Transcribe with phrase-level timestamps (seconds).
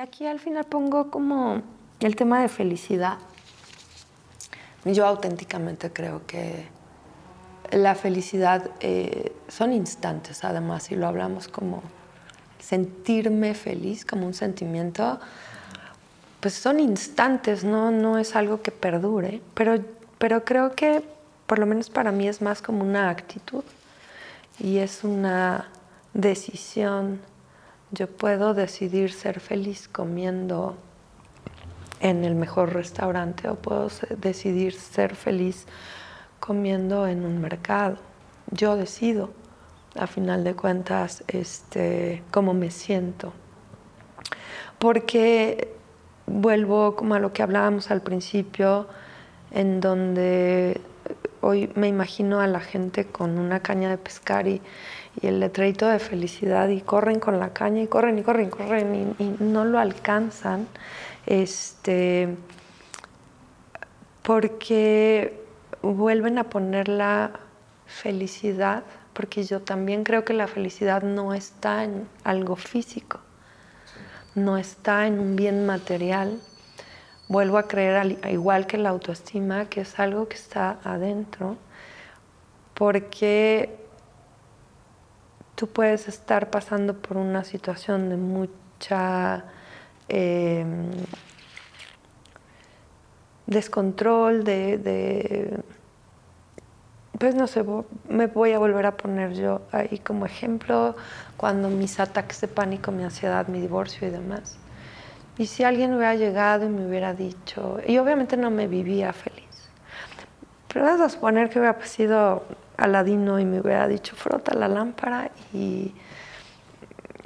[0.00, 1.62] aquí al final pongo como
[2.00, 3.18] el tema de felicidad.
[4.84, 6.66] Yo auténticamente creo que
[7.70, 11.82] la felicidad eh, son instantes, además, si lo hablamos como
[12.58, 15.20] sentirme feliz, como un sentimiento,
[16.40, 19.84] pues son instantes, no, no es algo que perdure, pero,
[20.18, 21.04] pero creo que
[21.46, 23.64] por lo menos para mí es más como una actitud
[24.58, 25.68] y es una
[26.14, 27.20] decisión.
[27.92, 30.76] Yo puedo decidir ser feliz comiendo
[32.00, 35.66] en el mejor restaurante o puedo decidir ser feliz
[36.38, 37.96] comiendo en un mercado.
[38.50, 39.30] Yo decido,
[39.96, 43.32] a final de cuentas, este, cómo me siento.
[44.78, 45.74] Porque
[46.26, 48.86] vuelvo como a lo que hablábamos al principio,
[49.50, 50.80] en donde
[51.40, 54.60] hoy me imagino a la gente con una caña de pescar y,
[55.22, 59.14] el letrerito de felicidad y corren con la caña y corren y corren y corren
[59.18, 60.68] y, y no lo alcanzan.
[61.26, 62.28] Este,
[64.22, 65.42] porque
[65.82, 67.32] vuelven a poner la
[67.86, 73.20] felicidad, porque yo también creo que la felicidad no está en algo físico,
[74.34, 76.40] no está en un bien material.
[77.30, 81.56] Vuelvo a creer, igual que la autoestima, que es algo que está adentro,
[82.74, 83.78] porque
[85.54, 89.44] tú puedes estar pasando por una situación de mucha
[90.08, 90.90] em,
[93.46, 95.62] descontrol, de,
[97.16, 97.64] pues no sé,
[98.08, 100.96] me voy a volver a poner yo ahí como ejemplo
[101.36, 104.58] cuando mis ataques de pánico, mi ansiedad, mi divorcio y demás.
[105.40, 109.70] Y si alguien hubiera llegado y me hubiera dicho, y obviamente no me vivía feliz,
[110.68, 112.44] pero vas a suponer que hubiera sido
[112.76, 115.94] Aladino y me hubiera dicho, frota la lámpara y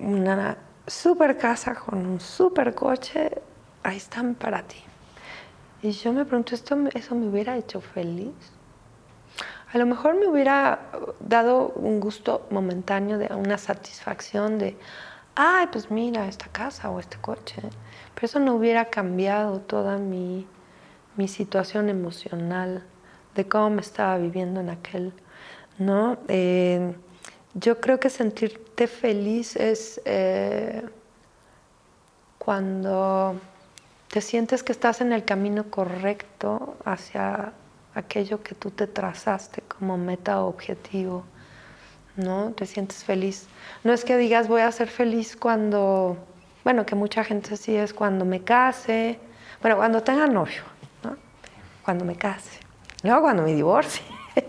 [0.00, 3.42] una super casa con un super coche,
[3.82, 4.82] ahí están para ti.
[5.82, 8.32] Y yo me pregunto, ¿esto, ¿eso me hubiera hecho feliz?
[9.70, 10.78] A lo mejor me hubiera
[11.20, 14.78] dado un gusto momentáneo, de una satisfacción de,
[15.40, 17.62] ay, pues mira, esta casa o este coche.
[18.14, 20.48] Pero eso no hubiera cambiado toda mi,
[21.16, 22.84] mi situación emocional,
[23.36, 25.12] de cómo me estaba viviendo en aquel,
[25.78, 26.18] ¿no?
[26.26, 26.92] Eh,
[27.54, 30.82] yo creo que sentirte feliz es eh,
[32.38, 33.36] cuando
[34.08, 37.52] te sientes que estás en el camino correcto hacia
[37.94, 41.24] aquello que tú te trazaste como meta o objetivo,
[42.18, 42.50] ¿no?
[42.50, 43.46] Te sientes feliz.
[43.84, 46.18] No es que digas voy a ser feliz cuando,
[46.64, 49.18] bueno, que mucha gente sí es cuando me case,
[49.62, 50.62] bueno, cuando tenga novio,
[51.02, 51.16] ¿no?
[51.84, 52.60] Cuando me case,
[53.02, 54.04] luego cuando me divorcie,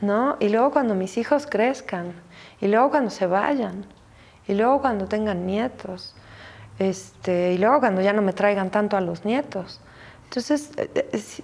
[0.00, 0.36] ¿no?
[0.40, 2.12] Y luego cuando mis hijos crezcan,
[2.60, 3.86] y luego cuando se vayan,
[4.48, 6.14] y luego cuando tengan nietos.
[6.78, 9.80] Este, y luego cuando ya no me traigan tanto a los nietos.
[10.24, 10.70] Entonces,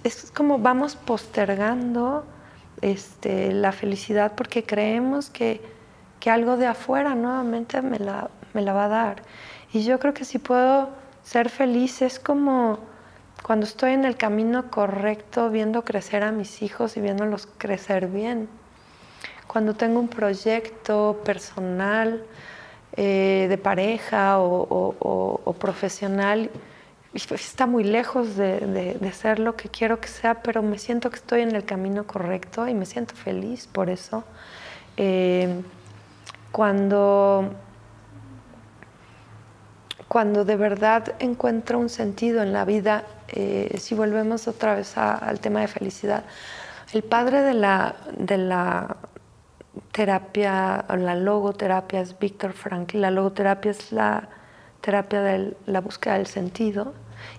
[0.03, 2.25] es, como vamos postergando
[2.83, 5.61] este, la felicidad porque creemos que,
[6.19, 9.23] que, algo de afuera nuevamente me la, me la va a dar.
[9.71, 10.89] Y yo creo que si puedo
[11.23, 12.79] ser feliz es como
[13.43, 18.47] cuando estoy en el camino correcto, viendo crecer a mis hijos y viéndolos crecer bien.
[19.47, 22.23] Cuando tengo un proyecto personal,
[22.95, 26.51] eh, de pareja o, profesional
[27.13, 31.41] está muy lejos de, ser lo que quiero que sea, pero me siento que estoy
[31.41, 34.23] en el camino correcto y me siento feliz por eso.
[34.97, 35.61] Eh,
[36.51, 37.53] cuando,
[40.07, 45.39] cuando de verdad encuentro un sentido en la vida, eh, si volvemos otra vez al
[45.39, 46.23] tema de felicidad,
[46.93, 48.97] el padre de la, de la
[49.91, 52.99] terapia, la logoterapia es Víctor Frankl.
[52.99, 54.29] La logoterapia es la
[54.81, 56.93] terapia de la búsqueda del sentido.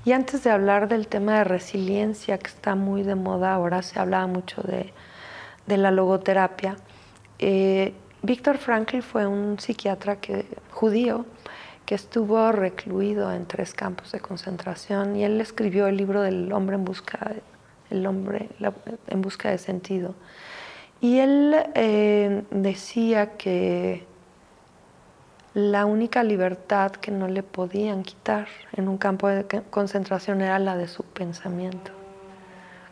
[0.05, 3.99] Y antes de hablar del tema de resiliencia, que está muy de moda ahora, se
[3.99, 4.93] hablaba mucho de,
[5.67, 6.77] la logoterapia.
[7.39, 11.27] Eh, Víctor Frankl fue un psiquiatra que, judío
[11.87, 16.77] que estuvo recluido en tres campos de concentración y él escribió el libro del hombre
[16.77, 17.33] en busca,
[17.91, 18.49] el hombre
[19.09, 20.15] en busca de sentido.
[21.01, 24.07] Y él eh, decía que
[25.55, 30.77] la única libertad que no le podían quitar en un campo de concentración era la
[30.77, 31.93] de su pensamiento,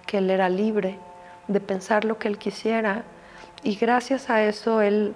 [0.07, 0.99] que él era libre
[1.49, 3.03] de pensar lo que él quisiera
[3.65, 5.15] y gracias a eso él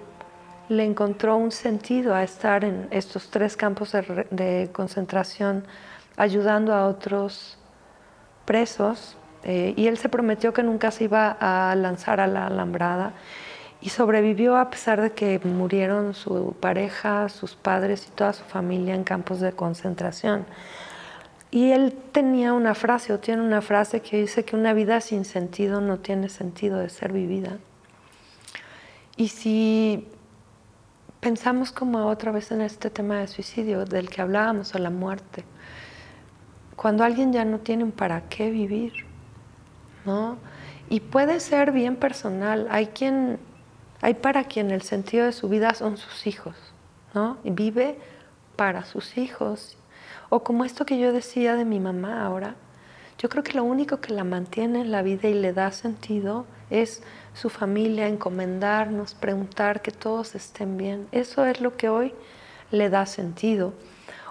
[0.67, 5.65] le encontró un sentido a estar en estos tres campos de concentración
[6.17, 7.57] ayudando a otros
[8.43, 13.13] presos eh, y él se prometió que nunca se iba a lanzar a la alambrada.
[13.87, 18.93] Y sobrevivió a pesar de que murieron su pareja, sus padres y toda su familia
[18.93, 20.45] en campos de concentración.
[21.51, 25.23] Y él tenía una frase, o tiene una frase que dice que una vida sin
[25.23, 27.59] sentido no tiene sentido de ser vivida.
[29.15, 30.05] Y si
[31.21, 35.45] pensamos como otra vez en este tema de suicidio del que hablábamos, o la muerte,
[36.75, 39.05] cuando alguien ya no tiene un para qué vivir,
[40.05, 40.35] ¿no?
[40.89, 42.67] Y puede ser bien personal.
[42.69, 43.39] Hay quien,
[44.01, 46.55] hay para quien el sentido de su vida son sus hijos,
[47.13, 47.37] ¿no?
[47.43, 47.97] Y vive
[48.55, 49.77] para sus hijos.
[50.29, 52.55] O como esto que yo decía de mi mamá ahora,
[53.17, 56.45] yo creo que lo único que la mantiene en la vida y le da sentido
[56.69, 57.01] es
[57.33, 61.07] su familia, encomendarnos, preguntar que todos estén bien.
[61.11, 62.13] Eso es lo que hoy
[62.69, 63.73] le da sentido.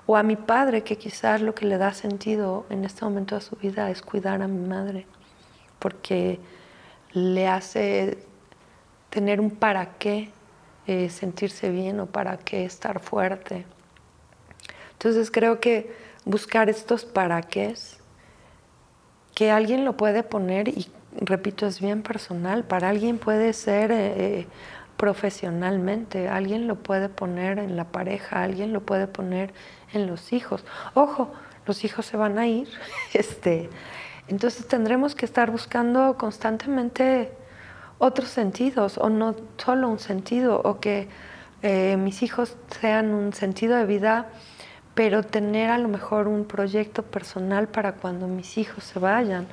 [0.07, 3.41] O a mi padre, que quizás lo que le da sentido en este momento de
[3.41, 5.07] su vida es cuidar a mi madre,
[5.81, 6.39] porque
[7.13, 8.19] le hace
[9.17, 10.29] tener un para qué
[10.87, 13.65] eh, sentirse bien o para qué estar fuerte.
[14.93, 15.91] Entonces creo que
[16.27, 17.75] buscar estos para qué,
[19.35, 24.13] que alguien lo puede poner y repito, es bien personal, para alguien puede ser eh,
[24.17, 24.47] eh,
[24.99, 29.55] profesionalmente, alguien lo puede poner en la pareja, alguien lo puede poner
[29.95, 30.63] en los hijos.
[30.93, 31.33] Ojo,
[31.65, 32.69] los hijos se van a ir,
[33.15, 33.71] este,
[34.29, 37.33] entonces tendremos que estar buscando constantemente
[37.99, 41.09] otros sentidos o no solo un sentido o que
[41.63, 44.27] eh, mis hijos sean un sentido de vida
[44.97, 49.47] pero tener a lo mejor un proyecto personal para cuando mis hijos se vayan,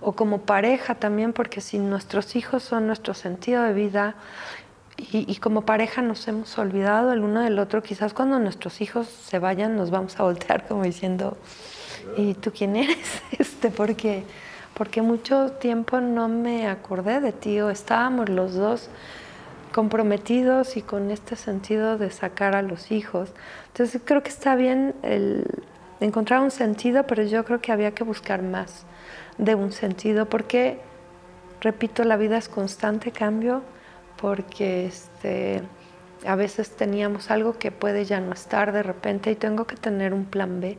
[0.00, 4.14] o como pareja también, porque si nuestros hijos son nuestro sentido de vida
[4.96, 9.38] y, como pareja nos hemos olvidado el uno del otro, quizás cuando nuestros hijos se
[9.38, 11.36] vayan nos vamos a voltear como diciendo,
[12.16, 13.22] ¿y tú quién eres?
[13.38, 14.24] Este, porque,
[14.76, 18.90] porque mucho tiempo no me acordé de ti o estábamos los dos
[19.72, 23.32] comprometidos y con este sentido de sacar a los hijos.
[23.68, 25.46] Entonces creo que está bien el
[26.00, 28.84] encontrar un sentido, pero yo creo que había que buscar más
[29.38, 30.78] de un sentido, porque,
[31.60, 33.62] repito, la vida es constante cambio,
[34.20, 35.62] porque este,
[36.26, 40.12] a veces teníamos algo que puede ya no estar de repente y tengo que tener
[40.12, 40.78] un plan B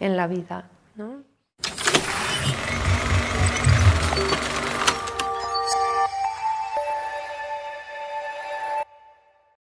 [0.00, 0.68] en la vida.
[0.96, 1.25] ¿no?